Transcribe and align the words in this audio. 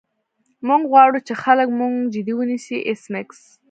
موږ 0.67 0.81
غواړو 0.91 1.19
چې 1.27 1.33
خلک 1.43 1.67
موږ 1.79 1.93
جدي 2.13 2.33
ونیسي 2.35 2.77
ایس 2.89 3.03
میکس 3.13 3.39